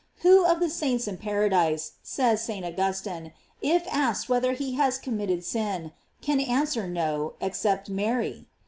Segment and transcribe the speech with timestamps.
[0.23, 2.65] Who of the saints in paradise, says St.
[2.65, 8.47] Augustine, if asked whether he has committed eins, can answer no, except Mary